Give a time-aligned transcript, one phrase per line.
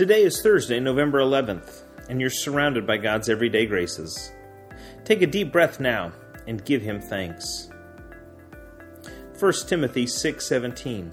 [0.00, 4.32] Today is Thursday, November 11th, and you're surrounded by God's everyday graces.
[5.04, 6.12] Take a deep breath now
[6.46, 7.68] and give him thanks.
[9.38, 11.12] 1 Timothy 6:17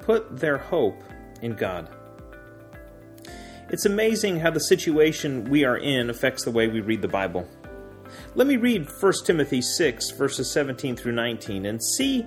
[0.00, 1.02] Put their hope
[1.42, 1.88] in God.
[3.70, 7.48] It's amazing how the situation we are in affects the way we read the Bible.
[8.36, 12.24] Let me read 1 Timothy 6 verses 17 through 19 and see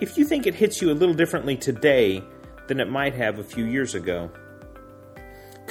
[0.00, 2.20] if you think it hits you a little differently today
[2.66, 4.28] than it might have a few years ago.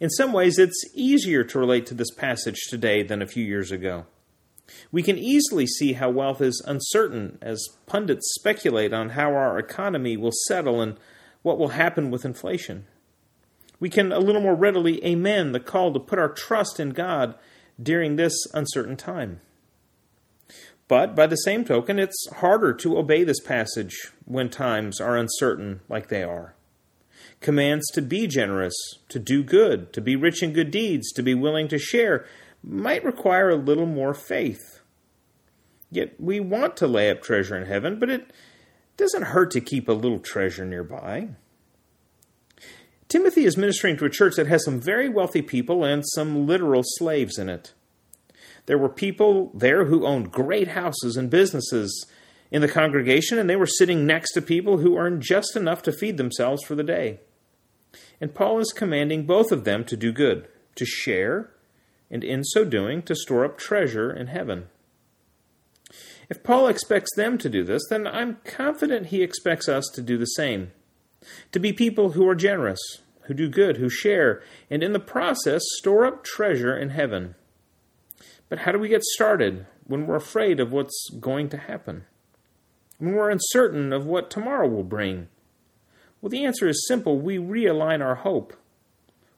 [0.00, 3.70] In some ways, it's easier to relate to this passage today than a few years
[3.70, 4.06] ago.
[4.92, 10.16] We can easily see how wealth is uncertain as pundits speculate on how our economy
[10.16, 10.96] will settle and
[11.42, 12.86] what will happen with inflation.
[13.80, 17.34] We can a little more readily amen the call to put our trust in God
[17.80, 19.40] during this uncertain time.
[20.88, 25.80] But by the same token, it's harder to obey this passage when times are uncertain
[25.88, 26.54] like they are
[27.40, 28.74] commands to be generous,
[29.08, 32.26] to do good, to be rich in good deeds, to be willing to share,
[32.62, 34.80] might require a little more faith.
[35.90, 38.30] Yet we want to lay up treasure in heaven, but it
[38.96, 41.28] doesn't hurt to keep a little treasure nearby.
[43.08, 46.82] Timothy is ministering to a church that has some very wealthy people and some literal
[46.84, 47.72] slaves in it.
[48.66, 52.06] There were people there who owned great houses and businesses
[52.50, 55.92] in the congregation, and they were sitting next to people who earned just enough to
[55.92, 57.20] feed themselves for the day.
[58.20, 61.50] And Paul is commanding both of them to do good, to share,
[62.10, 64.68] and in so doing, to store up treasure in heaven.
[66.30, 70.18] If Paul expects them to do this, then I'm confident he expects us to do
[70.18, 70.72] the same.
[71.52, 72.80] To be people who are generous,
[73.22, 77.34] who do good, who share, and in the process store up treasure in heaven.
[78.48, 82.04] But how do we get started when we're afraid of what's going to happen?
[82.98, 85.28] When we're uncertain of what tomorrow will bring?
[86.20, 88.54] Well, the answer is simple we realign our hope.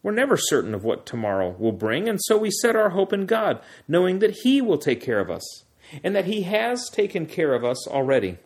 [0.02, 3.26] We're never certain of what tomorrow will bring, and so we set our hope in
[3.26, 5.64] God, knowing that He will take care of us,
[6.02, 8.38] and that He has taken care of us already.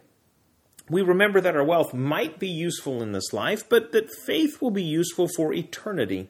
[0.91, 4.73] We remember that our wealth might be useful in this life, but that faith will
[4.73, 6.29] be useful for eternity.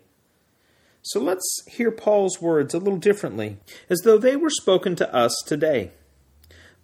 [1.00, 3.56] So let's hear Paul's words a little differently,
[3.88, 5.92] as though they were spoken to us today.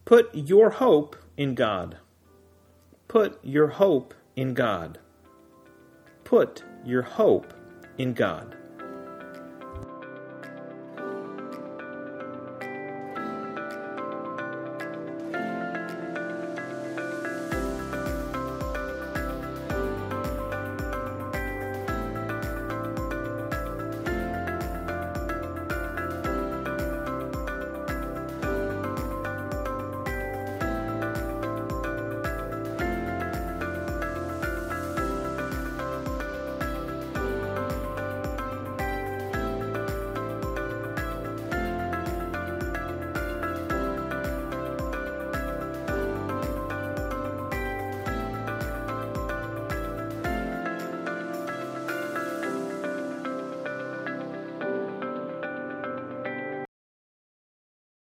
[0.06, 1.96] Put your hope in God.
[3.08, 4.98] Put your hope in God
[6.30, 7.52] put your hope
[7.98, 8.56] in God.